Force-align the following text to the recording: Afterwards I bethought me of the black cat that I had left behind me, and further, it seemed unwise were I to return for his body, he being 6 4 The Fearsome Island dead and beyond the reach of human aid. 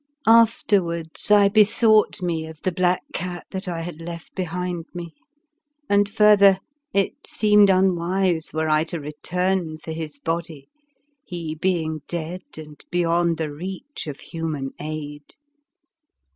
Afterwards 0.25 1.29
I 1.29 1.47
bethought 1.47 2.23
me 2.23 2.47
of 2.47 2.63
the 2.63 2.71
black 2.71 3.03
cat 3.13 3.45
that 3.51 3.67
I 3.67 3.81
had 3.81 4.01
left 4.01 4.33
behind 4.33 4.85
me, 4.95 5.13
and 5.87 6.09
further, 6.09 6.59
it 6.91 7.27
seemed 7.27 7.69
unwise 7.69 8.49
were 8.51 8.67
I 8.67 8.83
to 8.85 8.99
return 8.99 9.77
for 9.77 9.91
his 9.91 10.17
body, 10.17 10.69
he 11.23 11.53
being 11.53 11.99
6 12.09 12.09
4 12.09 12.09
The 12.09 12.09
Fearsome 12.09 12.19
Island 12.19 12.45
dead 12.55 12.65
and 12.65 12.85
beyond 12.89 13.37
the 13.37 13.51
reach 13.53 14.07
of 14.07 14.19
human 14.21 14.73
aid. 14.79 15.35